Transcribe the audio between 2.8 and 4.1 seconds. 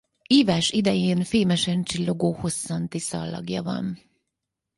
szalagja van.